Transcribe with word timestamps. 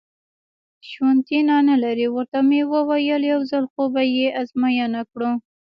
شونېتیا 0.89 1.57
نه 1.69 1.75
لري، 1.83 2.07
ورته 2.15 2.39
مې 2.47 2.61
وویل: 2.73 3.21
یو 3.33 3.41
ځل 3.51 3.63
خو 3.71 3.83
به 3.93 4.01
یې 4.17 4.27
ازموینه 4.41 5.01
کړو. 5.11 5.31